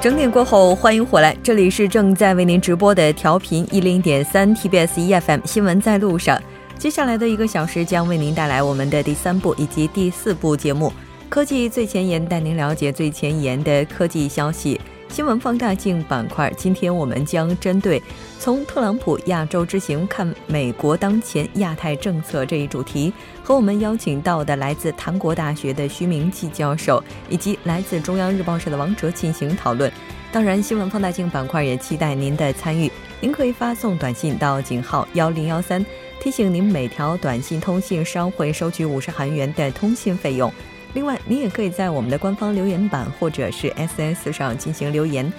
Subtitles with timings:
[0.00, 6.40] 整点过后，欢迎回来，这里是正在为您直播的调频一零点三 TBS EFM 新闻在路上。
[6.78, 10.86] 接下来的一个小时将为您带来我们的第三部以及第四部节目
[11.28, 14.80] 《科技最前沿》，带您了解最前沿的科技消息。
[15.08, 18.00] 新闻放大镜板块，今天我们将针对
[18.38, 23.12] 从特朗普亚洲之行看美国当前亚太政策这一主题，
[23.48, 29.90] 和我们邀请到的来自韩国大学的徐明季教授，以及来自中央日报社的王哲进行讨论。
[30.30, 35.82] 当然，新闻放大镜板块也期待您的参与，您可以发送短信到井号幺零幺三，
[36.20, 40.52] 提醒您每条短信通信商会收取五十韩元的通信费用。
[40.92, 45.32] 另外，您也可以在我们的官方留言板或者是 SS 上进行留言。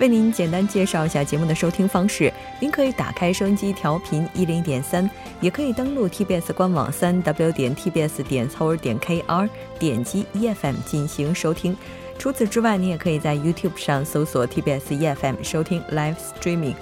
[0.00, 5.08] 为您简单介绍一下节目的收听方式：您可以打开收音机调频一零点三，
[5.40, 11.76] 也可以登录 TBS 官网三 W 点 TBS 点 core 点 KR，点击 EFM 进行收听。
[12.18, 16.74] 除此之外，你也可以在 YouTube 上搜索 TBS EFM 收听 Live Streaming。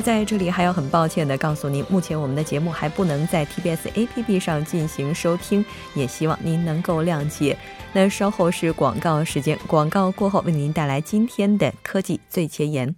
[0.00, 7.56] 在这里还要很抱歉的告诉您，目前我们的节目还不能在 TBS APP 上进行收听，也希望您能够谅解。
[7.92, 12.94] 那稍后是广告时间，广告过后为您带来今天的科技最前沿，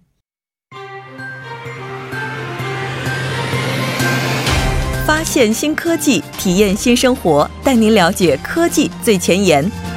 [5.05, 9.90] 发现新科技，体验新生活，带您了解科技最前沿。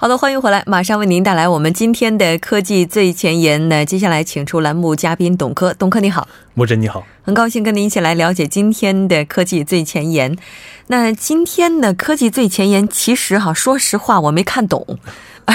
[0.00, 3.68] 好的，欢迎回来，马上为您带来我们今天的科技最前沿。
[3.68, 10.38] 那接下来请出栏目嘉宾董科，董科你好，莫真你好，很高兴跟您一起来了解今天的科技最前沿。
[10.86, 15.00] 那今天的科技最前沿，其实哈，说实话我没看懂。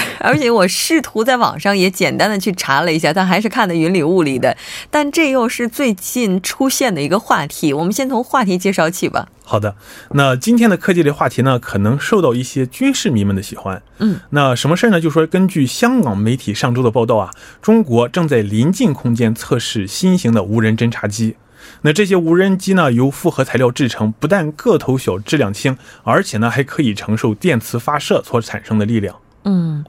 [0.19, 4.55] 而且我试图在网上也简单的去查了一下，但还是看的云里雾里的。
[4.89, 9.27] 但这又是最近出现的一个话题，我们先从话题介绍起吧。
[9.45, 9.75] 好的，
[10.11, 13.83] 那今天的科技类话题呢，可能受到一些军事迷们的喜欢。
[13.99, 14.99] 嗯，那什么事儿呢？
[14.99, 17.31] 就说根据香港媒体上周的报道啊，
[17.61, 21.35] 中国正在临近空间测试新型的无人侦察机。
[21.81, 29.15] 那这些无人机呢，由复合材料制成，不但个头小、质量轻，而且呢，还可以承受电磁发射所产生的力量。
[29.45, 29.83] 嗯，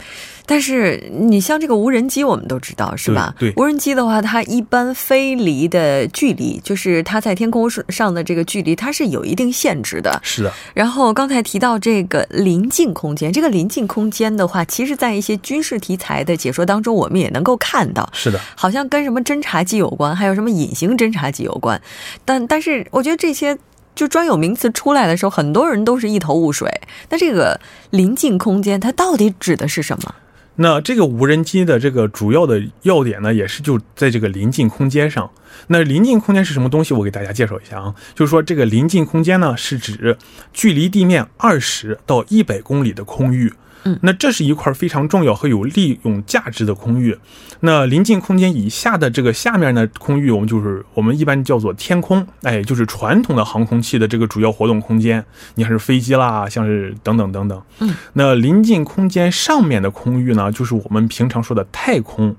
[0.46, 3.34] 但是你像这个无人机，我们都知道是吧？
[3.38, 10.20] 对，无人机的话，它一般飞离的距离，就是它在天空上的这个距离，它是有一定限制的。
[10.22, 10.52] 是的。
[10.74, 18.08] 然后刚才提到这个临近空间，这个临近空间的话，其实在一些军事题材的解说当中，我们也能够看到。
[18.12, 18.40] 是的。
[18.56, 21.80] 好像跟什么侦察机有关，还有什么隐形侦察机有关。
[22.24, 23.56] 但但是，我觉得这些。
[23.94, 26.70] 就专有名词出来的时候，很多人都是一头雾水。
[27.10, 27.60] 那这个
[27.90, 30.14] 临近空间，它到底指的是什么？
[30.56, 35.28] 那这个无人机的这个主要的要点呢，也是就在这个临近空间上。
[35.66, 36.94] 那临近空间是什么东西？
[36.94, 40.16] 我给大家介绍一下啊，就是说这个临近空间呢，是指
[40.52, 43.52] 距离地面二十到一百公里的空域。
[43.84, 47.16] 嗯，那这是一块非常重要和有利用价值的空域。
[47.60, 55.24] 那临近空间以下的这个下面的空域，我们就是我们一般叫做天空，哎，就是传统的航空器的这个主要活动空间。
[55.54, 57.62] 你看是飞机啦，像是等等等等。
[57.80, 62.34] 嗯，那临近空间上面的空域呢，就是我们平常说的太空。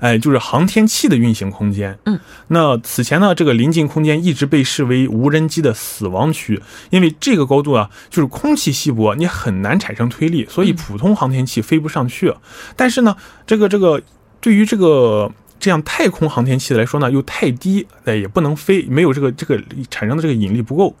[0.00, 1.98] 哎，就是航天器的运行空间。
[2.04, 6.60] 嗯，那此前呢，这个临近空间一直被视为无人机的死亡区，
[6.90, 12.32] 因为这个高度啊，就是空气稀薄，你很难产生推力，所以普通航天器飞不上去。
[12.76, 13.16] 但是呢，
[13.46, 14.00] 这个这个
[14.40, 19.60] 对于这个这样太空航天器来说呢，又太低，哎，也不能飞，没有这个这个
[19.90, 20.96] 产生的这个引力不够。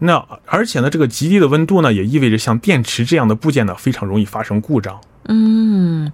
[0.00, 5.00] 那而且呢，这个极低的温度呢，也意味着像电池这样的部件呢，非常容易发生故障。
[5.28, 6.12] 嗯。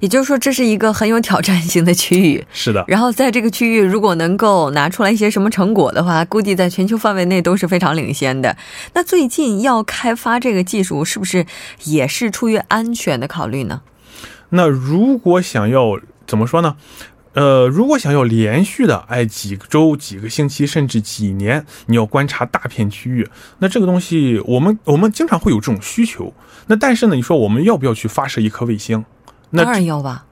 [0.00, 2.44] 也就是说，这是一个很有挑战性的区域。
[2.52, 2.84] 是的。
[2.86, 8.56] 然后在这个区域，如果能够拿出来一些什么成果的话，估计在全球范围内都是非常领先的。
[8.94, 11.46] 那最近要开发这个技术，是不是
[11.84, 13.82] 也是出于安全的考虑呢？
[14.50, 16.76] 那如果想要怎么说呢？
[17.32, 23.28] 呃，如果想要连续的哎几个周、几个星期，甚至几年，你要观察大片区域，
[23.58, 26.32] 那这个东西，我们我们经常会有这种需求。
[26.68, 29.04] 那但是呢，你说我们要不要去发射一颗卫星？
[29.64, 30.24] 当然要吧，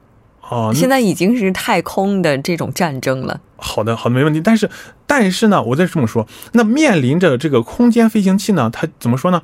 [0.49, 3.41] 哦，现在已经是太空的这种战争了。
[3.57, 4.41] 好的，好的，没问题。
[4.41, 4.69] 但是，
[5.07, 9.43] 但是呢，我再这么说，那面临着这个空间飞行器呢，它怎么说呢？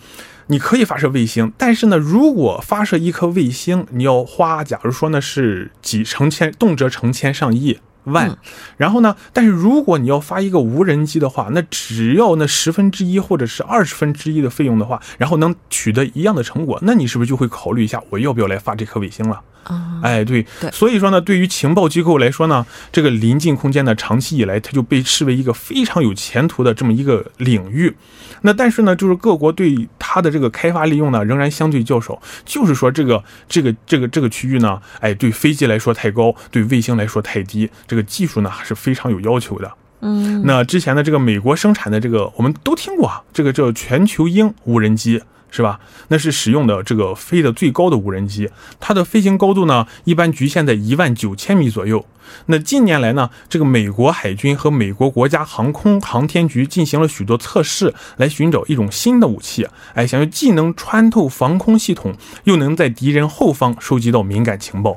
[0.49, 7.79] 你可以发射卫星，但是呢，如果发射一颗卫星，你要花，假如说呢是几成千，动辄成千上亿。
[8.05, 8.38] 万，
[8.79, 9.15] 然后呢？
[9.31, 19.43] 但是如果你要发一个无人机的话，那只要那十分之一或者是二十分之一的费用的话，然后能取得一样的成果，那你是不是就会考虑一下，我要不要来发这颗卫星了？
[19.64, 27.94] 啊，哎，对，对所以说呢，对于情报机构来说呢，这个临近空间呢，长期以来它就被视为一个非常有前途的这么一个领域。
[28.42, 32.20] 那但是呢，就是各国对它的这个开发利用呢，仍然相对较少。
[32.44, 39.70] 就是说，这个这个这个这个区域呢，哎，对飞机来说太高，对卫星来说太低，这个技术呢还是非常有要求的。
[40.00, 45.20] 嗯，那之前的这个美国生产的这个，我们都听过啊，这个叫全球鹰无人机。
[45.50, 45.81] 是吧？
[46.08, 48.49] 那是使用的这个飞得最高的无人机，
[48.79, 52.05] 它的飞行高度呢，一般局限在一万九千米左右。
[52.47, 62.14] 那近年来呢，这个美国海军和美国国家航空航天局进行了许多测试，来寻找一种新的武器，哎，想要既能穿透防空系统，
[62.44, 64.96] 又能在敌人后方收集到敏感情报。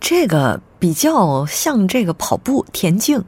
[0.00, 3.22] 这个比较像这个跑步田径。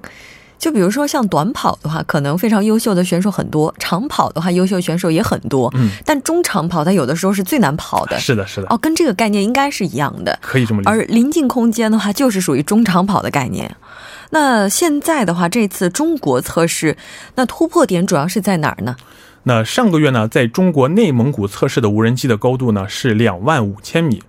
[0.64, 5.70] 就比如说像短跑的话，可能非常优秀的选手很多；长跑的话，优秀选手也很多。
[5.76, 8.18] 嗯，但中长跑它有的时候是最难跑的。
[8.18, 8.68] 是的，是的。
[8.70, 10.90] 哦，跟这个概念应该是一样的，可以这么理解。
[10.90, 13.76] 而临近空间的话，就是属于中长跑的概念。
[14.30, 16.96] 那现在的话，这次中国测试，
[17.34, 18.96] 那突破点主要是在哪儿呢？
[19.42, 24.22] 那上个月呢，在中国内蒙古测试的无人机的高度呢是两万五千米。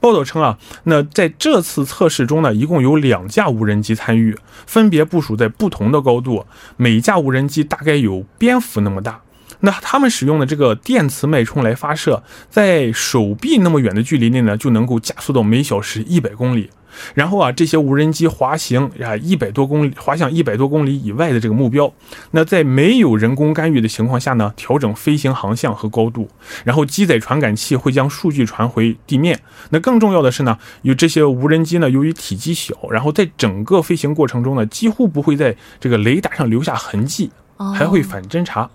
[0.00, 4.36] 报道称啊，那在这次测试中呢，一共有两架无人机参与，
[4.66, 6.46] 分别部署在不同的高度，
[6.76, 9.20] 每架无人机大概有蝙蝠那么大。
[9.60, 16.70] 那他们使用的这个电磁脉冲来发射，在手臂那么远的距离内呢，就能够加速到每小时一百公里。
[17.14, 21.92] 然后啊，这些无人机滑行啊一百多公里，滑向一百多公里以外的这个目标。
[22.32, 26.28] 那在没有人工干预的情况下呢，调整飞行航向和高度。
[26.64, 29.40] 然后机载传感器会将数据传回地面。
[29.70, 37.30] 那更重要的是呢，有这些无人机呢，由于体积小，然后在整个飞行过程中呢，几乎不会在这个雷达上留下痕迹，
[37.74, 38.68] 还会反侦察。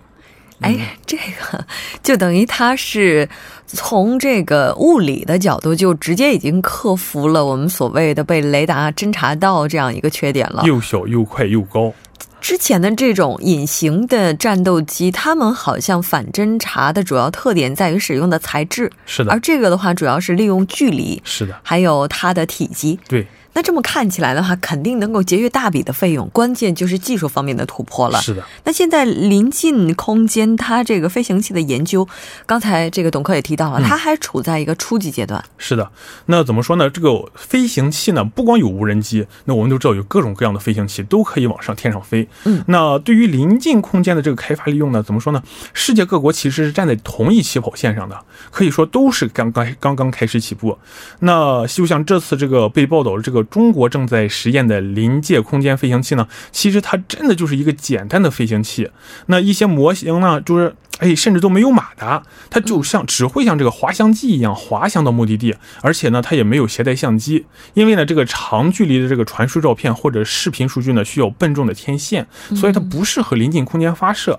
[0.60, 1.64] 哎，这个
[2.02, 3.28] 就等于它是
[3.66, 10.62] 从这个物理的角度，就直接已经克服了我们所谓的被雷达侦察到这样一个缺点了。
[10.64, 11.92] 又小又快又高。
[12.40, 19.32] 之前的这种隐形的战斗机，他们好像反侦察的主要特点在于使用的材质，是的。
[19.32, 23.26] 而这个的话，主要是利用距离，是的，还有它的体积，对。
[23.54, 28.20] 那这么看起来的话，肯定能够节约大笔的费用，关键就是技术方面的突破了。
[28.20, 28.44] 是的。
[28.64, 32.06] 那现在临近空间，它这个飞行器的研究，
[32.46, 35.42] 刚才这个董科也提到了，它还处在一个初级阶段。
[35.56, 35.90] 是的。
[36.26, 36.90] 那怎么说呢？
[36.90, 42.28] 这个飞行器呢，不光有无人机，那我们都知道有各种各样的飞行器都可以往上天上飞。
[42.44, 42.64] 嗯。
[42.66, 45.42] 那对于临近空间的这个开发利用呢，怎么说呢？
[45.72, 48.18] 世界各国其实是站在同一起跑线上的，
[48.50, 50.76] 可以说都是刚刚刚刚开始起步。
[51.20, 58.90] 那就像这次这个被报道的这个中国正在实验的临界空间飞行器呢，其实它真的就是一个简单的飞行器。
[59.26, 74.38] 那一些模型呢，就是哎，甚至都没有马达，它就像只会像这个滑翔机一样滑翔到目的地，而且呢，它也没有携带相机，因为呢，这个长距离的这个传输照片或者视频数据呢，需要笨重的天线，所以它不适合临近空间发射。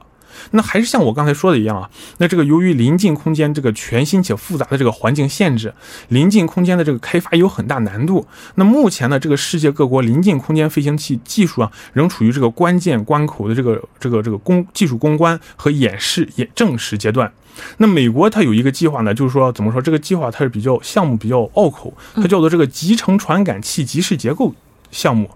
[0.51, 5.73] 那还是像我刚才说的一样啊，那这个由于临近空间这个全新且复杂的这个环境限制，
[6.09, 8.25] 临近空间的这个开发有很大难度。
[8.55, 17.31] 那目前呢，这个世界各国临近空间飞行器技术啊，仍处于这个关键关口的这个这个这个攻技术攻关和演示演正式阶段。
[17.77, 24.53] 那美国它有一个计划呢，就是说怎么说这个计划它是比较项目比较拗口，它叫做这个集成传感器集式结构
[24.91, 25.29] 项目。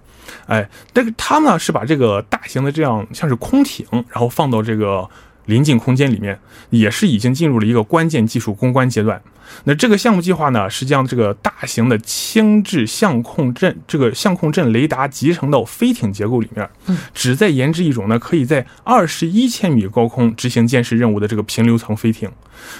[0.47, 5.09] 哎，但是他呢是把这个大型的这样像是空艇，然后放到这个
[5.49, 6.39] 临近空间里面，
[6.69, 9.19] 也是已经进入了一个关键技术攻关阶段。
[9.63, 16.69] 那这个项目计划呢，是将这个大型的轻质相控阵这个相控阵雷达集成到飞艇结构里面，
[17.15, 22.29] 旨在研制一种呢可以在二十一千米高空执行监视任务的这个平流层飞艇，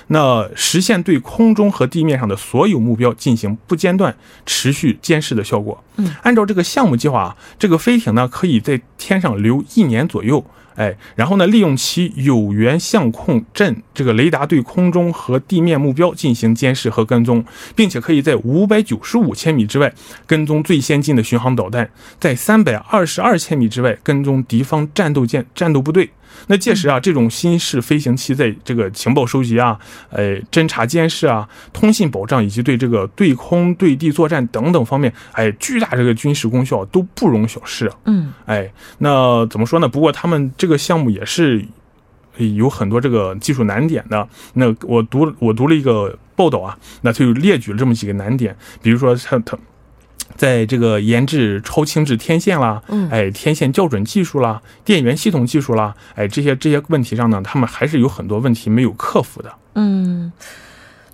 [0.07, 5.83] 那实现对空中和地面上的所有目标进行不间断、持续监视的效果。
[5.97, 10.45] 嗯，按照这个项目计划啊，这个飞艇呢可以在天上留一年左右。
[10.79, 17.43] 哎，然后呢，利用其有源相控阵这个雷达对空中和地面目标进行监视和跟踪，
[17.75, 19.93] 并且可以在五百九十五千米之外
[20.25, 26.09] 跟踪最先进的巡航导弹，在三百二十二千米之外跟踪敌方战斗舰、战斗部队。
[26.48, 29.79] 那届时啊，这种新式飞行器在这个情报收集啊、
[30.10, 37.91] 呃侦察监视啊、通信保障以及对这个对空对地作战等等方面，哎，巨大这个军事功效都不容小视。
[38.05, 39.88] 嗯，哎，那怎么说呢？
[39.88, 41.63] 不过他们这个项目也是
[42.55, 44.27] 有很多这个技术难点的。
[44.53, 49.58] 那我读我读了一个报道啊，那他就列举了这么几个难点，比如说他他。
[50.39, 59.51] 在这个研制超轻质天线啦，嗯，哎，天线校准技术啦，电源系统技术啦，哎，这些这些问题上呢，他们还是有很多问题没有克服的。
[59.75, 60.31] 嗯，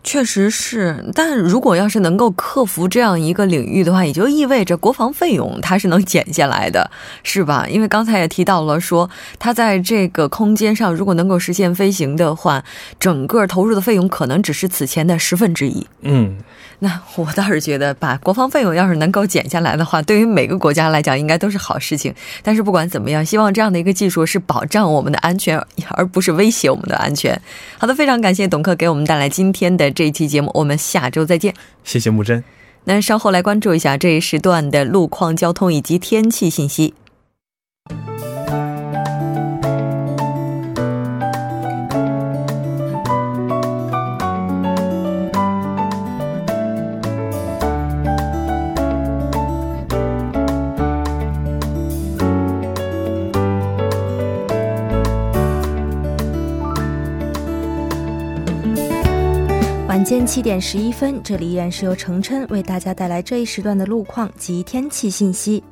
[0.06, 6.92] 确实是，但如果要是能够克服这样一个领域的话，也就意味着国防费用它是能减下来的，
[7.24, 7.66] 是吧？
[7.68, 9.10] 因为刚才也提到了，说
[9.40, 12.64] 它在这个空间上如果能够实现飞行的话，
[13.00, 15.86] 整个投入的费用可能只是此前的十分之一。
[16.04, 16.38] 嗯。
[16.80, 22.14] 那我倒是觉得，把国防费用要是能够减下来的话，对于每个国家来讲，应该都是好事情。
[22.44, 25.58] 但是不管怎么样，希望这样的一个技术是保障我们的安全，
[25.92, 27.42] 而不是威胁我们的安全。
[27.78, 31.56] 好的，非常感谢董克给我们带来今天的这一期节目，我们下周再见。
[31.84, 32.44] 谢谢木真。
[32.84, 36.94] 那稍后来关注一下这一时段的路况、交通以及天气信息。
[60.06, 65.64] 间七点十一分，这里依然是由程琛为大家带来这一时段的路况及天气信息。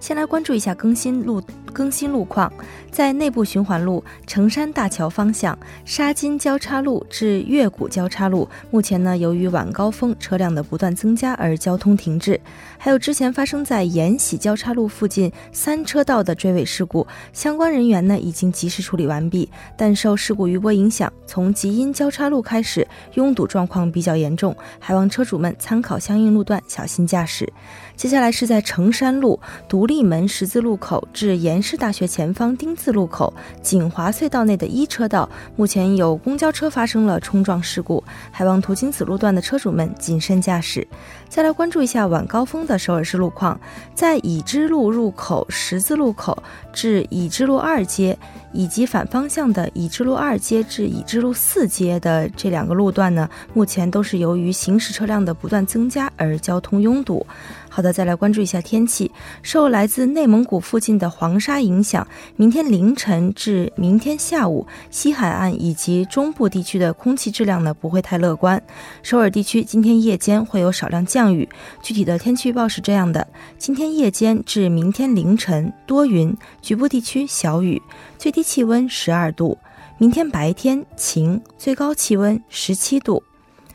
[0.00, 1.40] 先来关注一下更新路
[1.72, 2.52] 更新路况，
[2.90, 12.38] 在内部循环路成山大桥方向沙金交叉路至月谷交叉路，目前呢由于晚高峰车辆的不断增加而交通停滞。
[12.76, 27.50] 还有之前发生在延禧交叉路附近三车道的追尾事故，相关人员呢已经及时处理完毕，但受事故余波影响，从吉阴交叉路开始拥堵状况比较严重，还望车主们参考相应路段小心驾驶。
[27.96, 29.38] 接下来是在成山路
[29.68, 40.86] 独立门十字路口至延世大学前方丁字路口锦华隧道内的一车道，目前有公交车发生了冲撞事故，还望途经此路段的车主们谨慎驾驶。
[41.28, 43.58] 再来关注一下晚高峰的首尔市路况，
[43.94, 46.42] 在已知路入口十字路口
[46.72, 48.18] 至已知路二街。
[48.54, 57.26] 以及反方向的已知路二街至已知路四街的这两个路段呢，目前都是由于行驶车辆的不断增加而交通拥堵。
[57.74, 59.10] 好的，再来关注一下天气。
[59.42, 68.62] 受来自内蒙古附近的黄沙影响，明天凌晨至明天下午，西海岸以及中部地区的空气质量呢不会太乐观。
[69.02, 71.48] 首尔地区今天夜间会有少量降雨。
[71.82, 73.26] 具体的天气预报是这样的：
[73.56, 77.80] 今天夜间至明天凌晨多云，局部地区小雨。
[78.18, 79.56] 最低气温十二度，
[79.96, 83.22] 明天白天晴，最高气温十七度。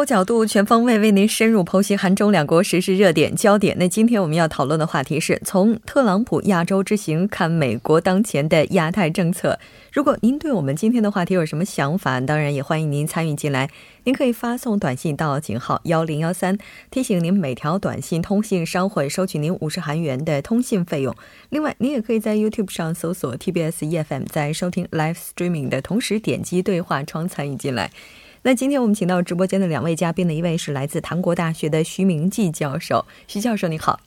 [0.00, 3.76] 多角度、全方位为您深入剖析韩中两国时事热点焦点。
[3.78, 9.58] 那今天我们要讨论的话题是从特朗普亚洲之行看美国当前的亚太政策。
[9.92, 13.68] 如果您对我们今天的话题有什么想法，当然也欢迎您参与进来。
[14.04, 16.56] 您可以发送短信到井号幺零幺三，
[16.90, 21.14] 提醒您每条短信通信商会收取您五十韩元的通信费用。
[21.50, 27.90] 另外，您也可以在 YouTube 上搜索 TBS EFM，在收听 Live Streaming 的同时点击对话窗参与进来。
[28.42, 34.00] 那今天我们请到直播间的两位嘉宾呢，一位是来自韩国大学的徐明季教授，徐教授你好。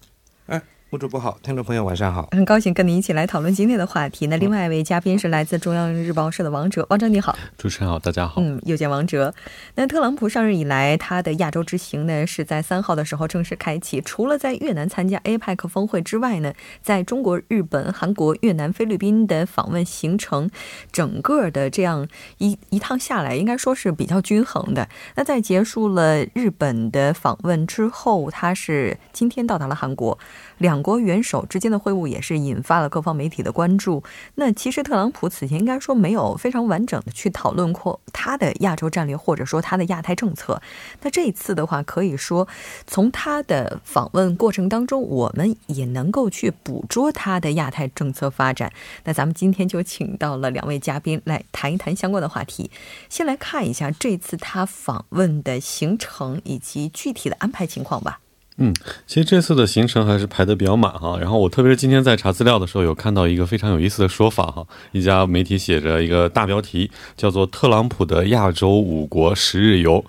[0.48, 0.60] 哎
[0.94, 4.28] 副主播好，听众朋友晚上好，很高兴跟您一起来讨论今天的话题。
[4.28, 8.40] 那另外一位嘉宾是来自中央日报社的王哲，王哲你好，主持人好，大家好。
[8.40, 9.34] 嗯，又见王哲。
[9.74, 14.00] 那特朗普上任以来，他的亚洲之行呢是在三号的时候正式开启。
[14.02, 20.48] 除了在越南参加 APEC 峰会之外呢，在中国、日本、韩国、越南、菲律宾的访问行程，
[20.92, 22.08] 整个的这样
[22.38, 24.88] 一一趟下来，应该说是比较均衡的。
[25.16, 30.20] 那在结束了日本的访问之后，他是今天到达了韩国。
[30.60, 34.04] 两国元首之间的会晤也是引发了各方媒体的关注。
[34.36, 40.62] 那其实特朗普此前应该说没有非常完整的去讨论过他的亚洲战略，或者说他的亚太政策。
[41.02, 42.48] 那这一次的话，可以说
[42.86, 48.72] 从他的访问过程当中，我们也能够去捕捉他的亚太政策发展。
[49.06, 52.70] 那咱们今天就请到了两位嘉宾来谈一谈相关的话题。
[53.08, 58.20] 先来看一下这次他访问的行程以及具体的安排情况吧。
[58.58, 58.74] 嗯，
[59.08, 61.18] 其实这次的行程还是排的比较满哈。
[61.20, 64.66] 然后我特别是今天在查资料的时候，有看到一个非常有意思的说法哈。
[64.92, 70.06] 一家媒体写着一个大标题，叫做“特朗普的亚洲五国十日游”，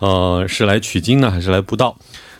[0.00, 1.96] 呃，是来取经呢，还是来布道？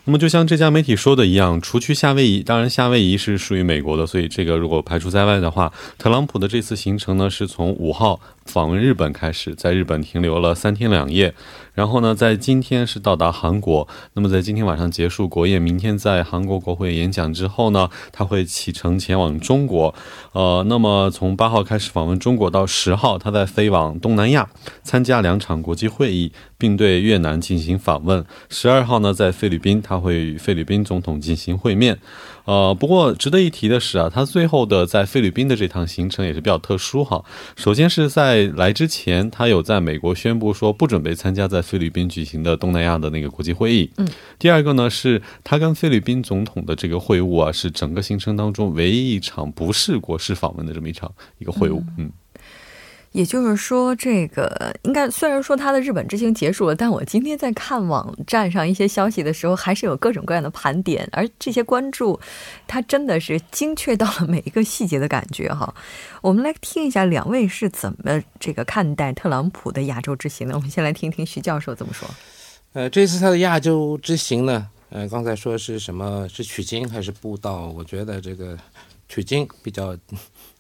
[0.06, 11.34] 那么就像这家媒体说的一样，除去夏威夷，当然夏威夷是属于美国的，所以这个如果排除在外的话，特朗普的这次行程呢，是从五号访问日本开始，在日本停留了三天两夜。
[11.74, 13.86] 然后呢，在今天是到达韩国。
[14.14, 19.94] 那么在今天晚上结束国宴，明天在韩国国会演讲之后呢，他会启程前往中国。
[20.32, 24.48] 呃，那么从八号开始访问中国，到十号，他在飞往东南亚
[24.82, 28.24] 参加两场国际会议，并对越南进行访问。
[28.48, 31.98] 十二号呢，在菲律宾，他会与菲律宾总统进行会面。
[32.44, 37.24] 呃，不过值得一提的是啊，他最后的在菲律宾的这趟行程也是比较特殊哈。
[37.56, 43.90] 首先是在来之前，他有在美国宣布说不准备参加在菲律宾举行的东南亚的那个国际会议。
[43.96, 44.06] 嗯。
[44.38, 51.82] 第二个呢，是他跟菲律宾总统的这个会晤啊，是整个行程当中唯一一场不是国事访问的这么一场一个会晤。
[51.98, 52.12] 嗯。
[53.16, 62.20] 也就是说，这个应该虽然说他的日本之行结束了，但我今天在看网站上一些消息的时候，还是有各种各样的盘点，而这些关注，
[62.66, 65.74] 他真的是精确到了每一个细节的感觉哈。
[66.20, 70.54] 我们来听一下两位是怎么这个看待特朗普的亚洲之行的。
[70.54, 72.06] 我们先来听听徐教授怎么说。
[72.74, 77.68] 呃，这次他的亚洲之行呢，呃，刚才说是什么是取经还是布道？
[77.68, 78.58] 我觉得这个
[79.08, 79.96] 取经比较。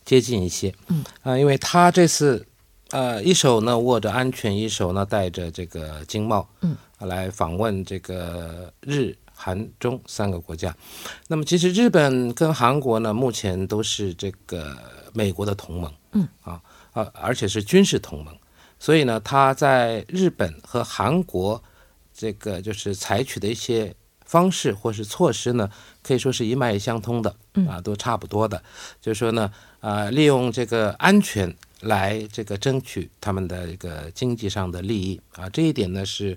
[0.06, 1.04] 接近一些，嗯。
[1.22, 2.46] 啊，因为他这次，
[2.92, 10.74] 呃，一手呢握着安全，一手呢带着这个经贸，嗯，来访问这个日韩中三个国家。
[11.28, 14.74] 那么其实日本跟韩国呢，目前都是这个
[15.12, 16.26] 美国的同盟，嗯。
[16.42, 18.34] 啊啊，而且是军事同盟，
[18.78, 21.62] 所以呢，他在日本和韩国
[22.14, 23.94] 这个就是采取的一些
[24.26, 25.70] 方式或是措施呢，
[26.02, 27.34] 可以说是一脉相通的，
[27.66, 28.62] 啊，都差不多的，
[29.00, 29.50] 就是说呢。
[29.80, 36.36] 啊，利用这个安全来这个争取他们的一个经济上的利益啊，这一点呢是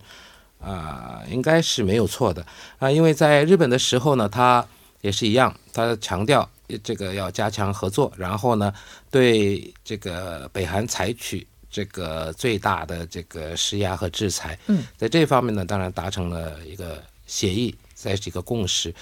[0.61, 2.45] 啊，应该是没有错的
[2.77, 4.63] 啊，因为在日本的时候呢，他
[5.01, 6.47] 也是一样，他强调
[6.83, 8.71] 这个要加强合作，然后呢，
[9.09, 14.59] 对这个北韩采取这个最大的这个施压和制裁。
[14.67, 18.93] 嗯，在这方面呢，当然达成了一个协议，在这个共识。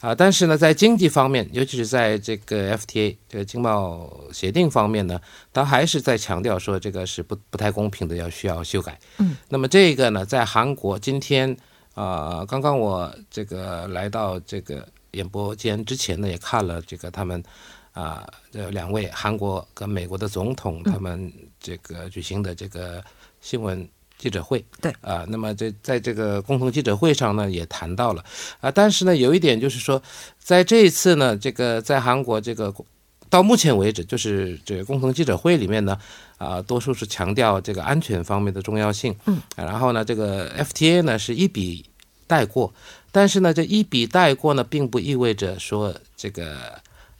[0.00, 5.18] 啊，但是呢，在经济方面，尤其是在这个 FTA 这个经贸协定方面呢，
[5.54, 9.00] 他还是在强调说这个是不不太公平的，要需要修改。
[9.18, 11.56] 嗯，那么这个呢，在韩国今天
[11.94, 17.42] 啊，刚刚我这个来到这个演播间之前呢，也看了这个他们
[17.92, 23.02] 啊，这两位韩国跟美国的总统他们这个举行的这个
[23.40, 23.88] 新闻。
[24.18, 24.64] 记者会。
[24.80, 24.92] 对。
[25.00, 28.24] 啊，那么这在这个共同记者会上呢，也谈到了。
[28.60, 30.02] 啊，但是呢，有一点就是说，
[30.38, 32.74] 在这一次呢，这个在韩国这个
[33.28, 35.98] 到目前为止，就是这个共同记者会里面呢，
[36.38, 41.84] 啊，多数是强调这个安全方面的重要性，嗯，然后呢，这个 FTA 呢是一笔
[42.26, 42.72] 带过，
[43.10, 46.54] 但是呢，这一笔带过呢，并不意味着说这个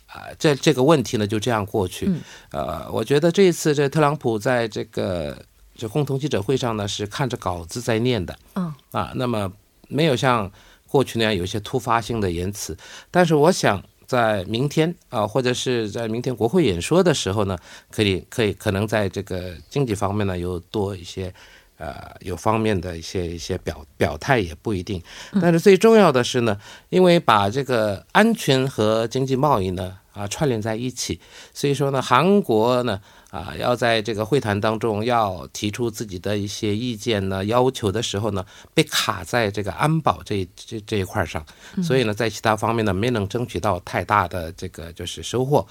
[0.06, 2.08] 啊，这这个问题呢就这样过去，
[2.52, 5.36] 呃，我觉得这一次这特朗普在这个。
[5.76, 9.52] 就共同记者会上呢，是看着稿子在念的，嗯啊，那么
[9.88, 10.50] 没有像
[10.88, 12.76] 过去那样有一些突发性的言辞，
[13.10, 17.58] 但是我想在明天啊，或者是在明天国会演说的时候呢，
[17.90, 21.32] 可以可以可能在这个经济方面呢有多一些
[21.76, 25.02] 呃有方面的一些一些表表态也不一定，
[25.42, 26.58] 但是最重要的是呢，
[26.88, 31.20] 因为把这个安全和经济贸易呢啊串联在一起，
[31.52, 33.00] 所以说呢，韩国呢。
[33.36, 41.44] 啊，要在这个会谈当中要提出自己的一些意见呢、要求的时候呢，被卡在这个安保这这这一块上，
[41.82, 45.66] 所以呢，在其他方面呢没能争取到太大的这个就是收获。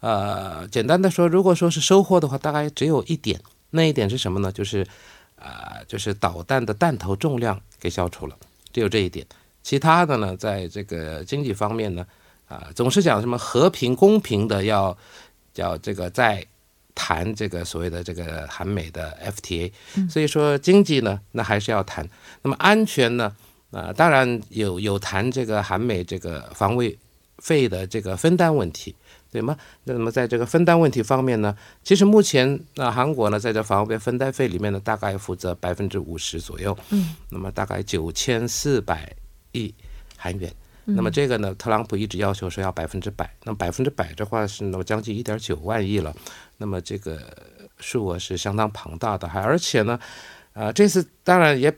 [0.00, 4.52] 呃，简单的说，如果说是收获的话，大概只有一点，那一点是什么呢？
[4.52, 4.86] 就是
[5.36, 8.36] 啊，就是导弹的弹头重量给消除了，
[8.74, 9.26] 只有这一点。
[9.62, 12.06] 其他的呢，在这个经济方面呢，
[12.46, 14.94] 啊，总是讲什么和平公平的要
[15.54, 16.46] 叫这个在。
[16.96, 19.70] 谈这个所谓的这个韩美的 FTA，
[20.10, 22.08] 所以说经济呢，那还是要谈。
[22.42, 23.36] 那么安全呢，
[23.70, 26.98] 啊，当然有有谈这个韩美这个防卫
[27.38, 28.96] 费的这个分担问题，
[29.30, 29.54] 对吗？
[29.84, 31.54] 那么在这个分担问题方面呢，
[31.84, 39.14] 其实目前那韩国呢，在这防卫分担费里面呢，大概负责百分之五十左右，嗯，那么大概九千四百
[39.52, 39.72] 亿
[40.16, 40.50] 韩元。
[40.88, 46.14] 那么这个呢，特朗普一直要求说要百分之百，那百分之百的话是那么将近一点九万亿了，
[46.58, 47.18] 那么这个
[47.80, 49.98] 数额是相当庞大的，还而且呢，
[50.52, 51.76] 啊这次当然也，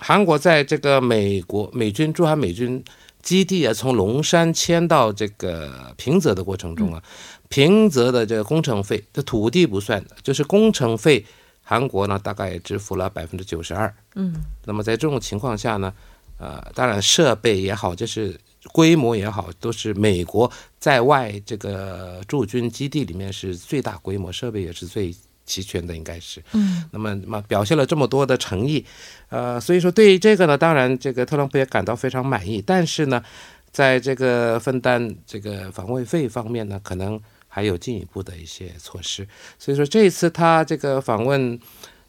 [0.00, 2.82] 韩国在这个美国美军驻韩美军
[3.22, 7.00] 基地啊，从龙山迁到这个平泽的过程中啊，
[7.48, 11.24] 平泽的这个工程费，这土地不算的，就是工程费，
[11.62, 14.34] 韩国呢大概也支付了百分之九十二，嗯，
[14.64, 15.94] 那么在这种情况下呢。
[16.40, 18.34] 呃，当然设备也好，就是
[18.72, 26.42] 规模也好，都是美国在外这个驻军基地里面是最大规模，设备也是最齐全的，应该是。
[26.52, 28.82] 嗯，那么，那么表现了这么多的诚意，
[29.28, 33.22] 呃，所以说对于这个呢，当然这个特朗普也感到非常满意，但是呢，
[33.70, 39.28] 在这个分担这个防卫费方面呢，可能还有进一步的一些措施。
[39.58, 41.60] 所以说这一次他这个访问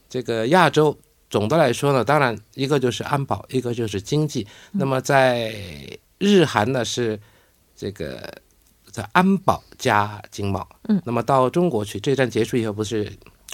[0.08, 0.98] 这个亚洲。
[1.32, 4.46] 总的来说呢，当然一个就是安保，一个就是经济。
[4.74, 5.56] 那么在
[6.20, 7.20] 日韩呢是
[7.76, 8.32] 这个
[8.91, 10.67] 在安保加经贸。
[10.89, 13.12] 嗯，那么到中国去，这站结束以后，不是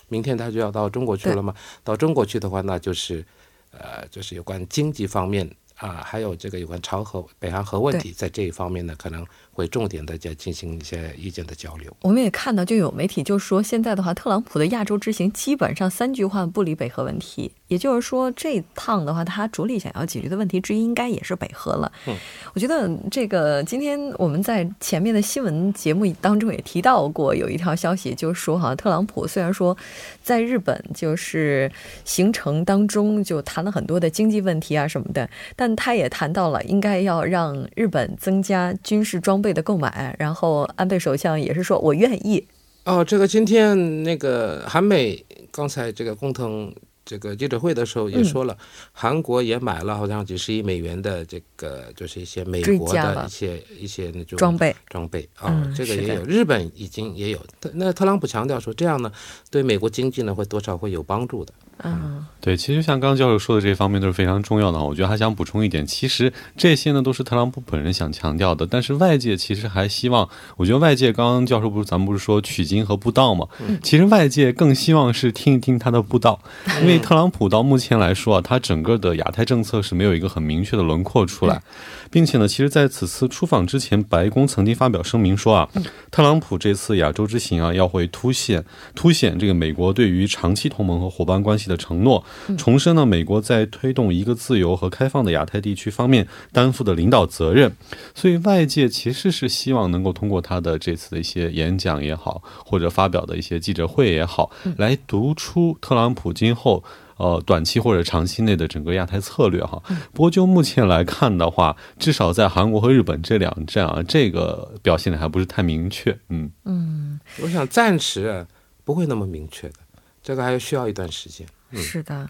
[0.10, 1.54] 明天他就要到中国去了吗？
[1.84, 3.24] 到中国去的话，那就是
[3.72, 9.26] 呃，就是有关经济方面啊，还有这个有关朝核、北韩核问题，在这一方面呢，可能。
[9.58, 11.92] 会重点的在进行一些意见的交流。
[12.04, 17.52] 我们也看到，就有媒体就说，现在的话，特朗普的亚洲之行基本上三句话不离北核问题。
[17.68, 21.92] 也就是说，这趟的话，他着力想要解决的问题之一，应该也是北核了。
[22.06, 22.16] 嗯，
[22.54, 29.76] 我觉得这个今天我们在前面的新闻节目当中也提到过，有一条消息就是说，哈，特朗普虽然说
[30.24, 31.70] 在日本就是
[32.06, 39.47] 行程当中就谈了很多的经济问题啊什么的，但他也谈到了应该要让日本增加军事装备。
[39.54, 42.48] 的购买，然后安倍首相也是说，我愿意。
[42.86, 48.58] 哦，这个今天那个韩美刚才这个共同这个记者会的时候也说了，
[48.94, 57.40] 韩国也买了好像几十亿美元的这个就是一些美国的一些一些那种装备装备啊，这个也有，日本已经也有。
[57.74, 59.12] 那特朗普强调说，这样呢，
[59.52, 61.54] 对美国经济呢会多少会有帮助的。
[61.84, 64.80] 嗯，对，其实像刚刚教授说的这方面都是非常重要的。
[64.80, 73.48] 我觉得还想补充一点，其实这些呢都是特朗普本人想强调的，但是外界其实还希望，我觉得外界刚刚教授不是咱们不是说取经和布道嘛？
[73.84, 76.40] 其实外界更希望是听一听他的布道，
[76.82, 81.62] 因为特朗普到目前来说啊，他整个的亚太政策是没有一个很明确的轮廓出来，
[82.10, 85.70] 并且呢，其实在此次出访之前，白宫曾经发表声明说啊，
[86.10, 88.66] 特朗普这次亚洲之行啊，要会凸显
[88.96, 91.68] 凸显这个美国对于长期同盟和伙伴关系。
[91.68, 92.24] 的承诺，
[92.58, 97.76] 重申了美国在推动一个自由和开放的亚太地区方面担负的领导责任。
[98.16, 106.82] 所以外界其实是希望能够通过他的这次的一些演讲也好，或者发表的一些记者会也好，来读出特朗普今后
[107.18, 109.82] 呃短期或者长期内的整个亚太策略哈。
[110.14, 116.18] 不过就目前来看的话，至少在韩国和日本这两站啊，这个表现的还不是太明确。
[116.30, 118.46] 嗯嗯，我想暂时
[118.84, 119.76] 不会那么明确的，
[120.24, 121.46] 这个还需要一段时间。
[121.74, 122.30] 是的，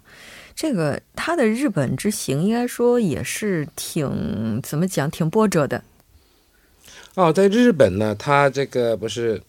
[0.56, 5.84] 这个他的日本之行应该说也是挺怎么讲，挺波折的。
[7.13, 9.39] 哦，在日本呢，他这个不是，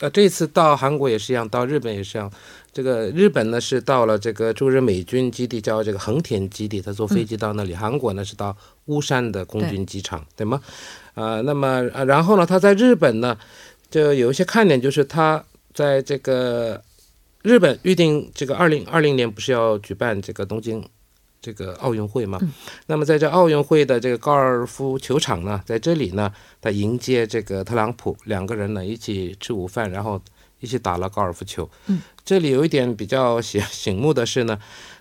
[0.00, 2.30] 呃，这次到韩国也是一样，到日本也是一样。
[2.74, 7.74] 这个日本呢是到了这个驻日美军基地，叫这个横田基地，他坐飞机到那里。
[7.74, 8.54] 韩国呢是到
[8.86, 10.60] 乌山的空军机场，对吗？
[11.14, 13.38] 啊，那么然后呢，他在日本呢，
[13.88, 16.82] 就有一些看点，就是他在这个。
[17.44, 20.82] 日本预定这个二零二零年不是要举办这个东京
[21.42, 22.40] 这个奥运会吗？
[22.86, 26.32] 那么在这奥运会的这个高尔夫球场呢，在这里呢，
[26.62, 30.18] 他迎接这个特朗普两个人呢一起吃午饭，然后
[30.64, 31.70] 一起打了高尔夫球。
[31.86, 34.58] 嗯，这里有一点比较醒醒目的是呢，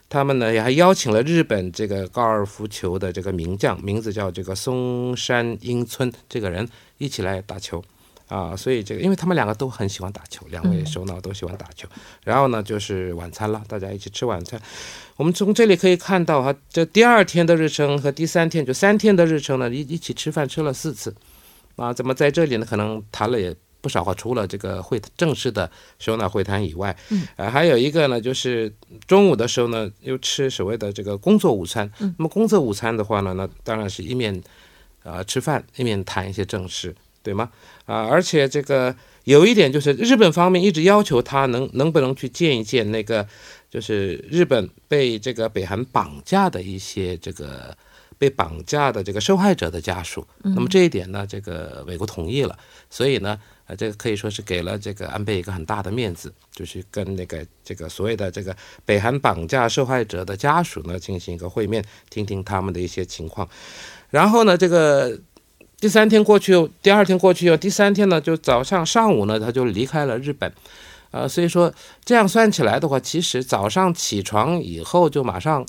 [0.10, 7.84] 他们呢也还邀请了日本这个高尔夫球的这个名将，名字叫这个松山英村这个人一起来打球。
[8.30, 11.88] 啊，所以这个，因为他们两个都很喜欢打球，两位首脑都喜欢打球。
[12.23, 14.60] 然后呢，就是晚餐了，大家一起吃晚餐。
[15.17, 21.13] 我们从这里可以看到哈，这第二天的日程和第三天，就三天的日程呢，一一起吃饭吃了四次。
[21.76, 22.65] 啊，怎么在这里呢？
[22.65, 25.69] 可能谈了也不少话，除了这个会正式的
[26.00, 28.74] 首脑会谈以外，嗯，呃，还有一个呢，就是
[29.06, 31.91] 中午的时候呢，又吃所谓的这个工作午餐。
[32.00, 34.41] 那么工作午餐的话呢，那当然是一面
[35.04, 36.96] 啊吃饭，一面谈一些正事。
[37.26, 37.50] 对吗？
[37.86, 38.93] 啊，而且这个
[39.24, 43.26] 有一点就是，日本方面一直要求他能能不能去见一见那个，
[43.72, 47.74] 就是日本被这个北韩绑架的一些这个
[48.17, 50.28] 被绑架的这个受害者的家属。
[50.41, 63.47] 那么这一点呢，这个美国同意了，所以呢，啊，这个可以说是给了这个安倍一个很大的面子，就是跟那个这个所谓的这个北韩绑架受害者的家属呢进行一个会面，听听他们的一些情况。
[64.10, 65.19] 然后呢，这个。
[65.80, 70.49] 第三天过去，第二天过去又第三天呢，就早上上午呢，他就离开了日本，
[71.12, 71.73] 呃，所以说
[72.06, 75.65] 这样算起来的话，其实早上起床以后就马上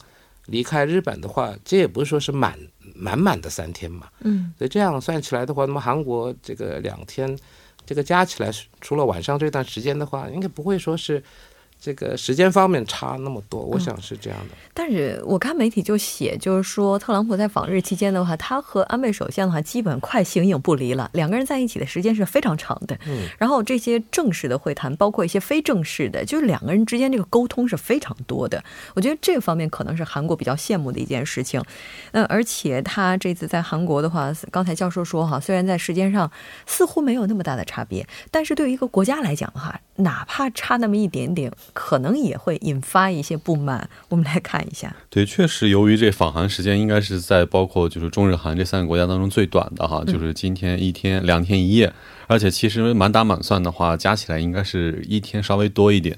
[0.46, 2.56] 离开日本的话，这也不是说是满
[2.94, 7.36] 满满的三天嘛，嗯，所以这样算起来的话，那么韩国这个两天，
[7.86, 11.22] 这个加起来除了晚上这段时间的话，应该不会说是
[11.84, 14.54] 这个时间方面差那么多，我想是这样的。
[14.72, 22.98] 但是我看媒体就写，就是说特朗普在访日期间的话，他和安倍首相的话基本快形影不离了，两个人在一起的时间是非常长的。
[23.06, 28.64] 嗯，然后这些正式的会谈，包括一些非正式的，就是两个人之间这个沟通是非常多的。
[28.94, 31.62] 我觉得这个方面可能是韩国比较羡慕的一件事情。
[32.12, 36.32] 那而且他这次在韩国的话，刚才教授说哈，虽然在时间上
[36.64, 41.52] 似乎没有那么大的差别，但是对于一个国家来讲的话，哪怕差那么一点点。
[41.74, 43.90] 可能也会引发一些不满。
[44.08, 44.96] 我们来看一下。
[45.10, 51.92] 对，确实，由于这访韩时间应该是在包括就是中日韩这三个国家当中最短的哈，就是今天一天两天一夜。
[52.26, 56.16] 而且其实满打满算的话，加起来应该是一天稍微多一点。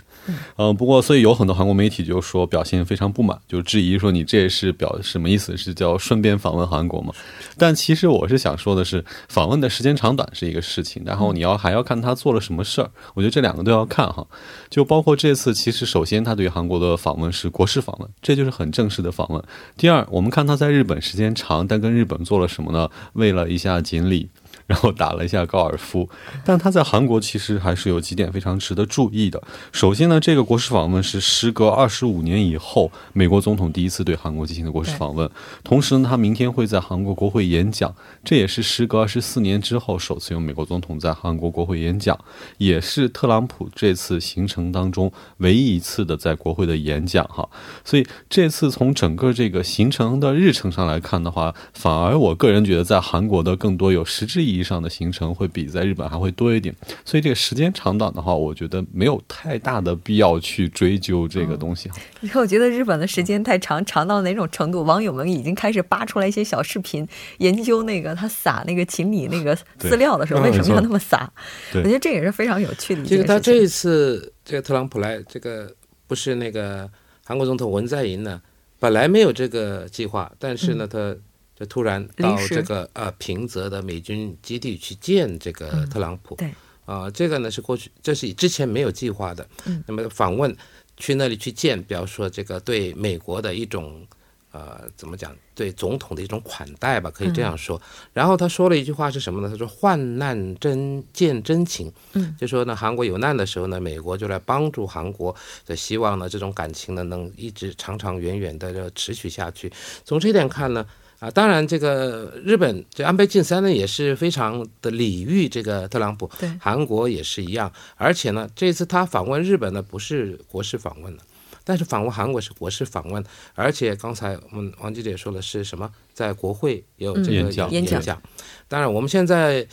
[0.57, 5.57] 嗯，不过所以有很多韩国媒体就说表现非常不满，就质疑说你这是表什么意思？
[5.57, 7.13] 是叫顺便访问韩国吗？
[7.57, 12.91] 但其实我是想说的是，访问的时间长短是一个事情，然后你要还要看他做了什么事儿。
[13.15, 14.27] 我觉得这两个都要看哈。
[14.69, 19.43] 就包括这次，其实首先他对韩国的访问是国事访问，这就是很正式的访问。
[19.77, 22.91] 第二，我们看他在日本时间长，但跟日本做了什么呢？
[23.13, 24.29] 为了一下锦鲤。
[24.67, 26.09] 然后打了一下高尔夫，
[26.45, 29.41] 但他在韩国其实还是有几点非常值得注意的。
[29.71, 35.31] 首先呢，这个国事访问是时隔二十五年以后，美国总统第一次对韩国进行的国事访问。
[35.63, 42.19] 同时呢，他明天会在韩国国会演讲，这也是时隔二十四年之后首次由美国总统在韩国国会演讲，
[42.59, 47.49] 也是特朗普这次行程当中唯一一次的在国会的演讲哈。
[47.85, 54.56] 所以这次从整个这个行程的日程上来看的话，反而我个人觉得在韩国的更多有实质意义。
[54.57, 61.91] 意义上的行程会比在日本还会多一点，所以这个时间长短的话，我觉得没有太大的必要去追究这个东西。
[62.21, 64.83] 你看，我觉得日本的时间太长，长到哪种程度？
[64.83, 67.07] 网友们已经开始扒出来一些小视频，
[67.39, 71.31] 研究那个他撒那个锦鲤那个饲料的时候为什么要那么撒。
[71.75, 73.05] 我觉得这也是非常有趣的。
[73.05, 75.71] 这个他这一次这个特朗普来，这个
[76.07, 76.89] 不是那个
[77.25, 78.41] 韩国总统文在寅呢，
[78.79, 81.15] 本来没有这个计划，但是呢他。
[81.59, 86.53] 就突然到这个呃平泽的美军基地去见这个特朗普，对，
[86.85, 89.49] 啊，这个呢是过去这是之前没有计划的，
[89.87, 90.55] 那么访问
[90.99, 94.07] 去那里去见，比方说这个对美国的一种
[94.53, 97.81] 呃怎么讲，对总统的一种款待吧，可以这样说。
[98.13, 99.49] 然后他说了一句话是什么呢？
[99.49, 109.73] 他说患难真见真情，嗯，就说呢韩国有难的时候呢，美国就来帮助韩国，的希望呢这种感情呢能一直长长远远的持续下去。
[110.05, 110.87] 从这点看呢。
[111.27, 121.23] 啊，当然，这个日本这安倍晋三呢也是非常的礼遇这个特朗普，对，韩国也是一样，而且呢，这次他访问日本呢不是国事访问的，
[121.65, 128.23] 但是访问韩国是国事访问，而且刚才我们王记者也说了是什么，在国会也有这个演讲，
[128.69, 129.67] 当然我们现在。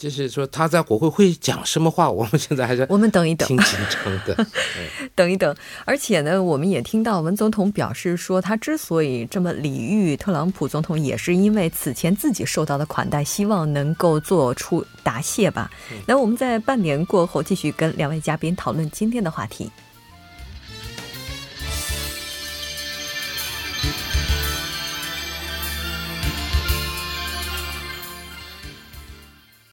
[0.00, 4.46] 就是说他在国会会讲什么话，我们现在还是我们等一等，挺紧张的，
[5.14, 5.54] 等一等。
[5.84, 15.70] 而且呢，我们也听到文总统表示说，他之所以这么礼遇特朗普总统，也是因为此前自己受到的款待，希望能够做出答谢吧。
[16.06, 19.70] 那我们在半年过后继续跟两位嘉宾讨论今天的话题。